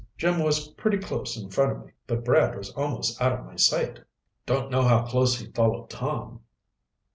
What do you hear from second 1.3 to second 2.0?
in front of me,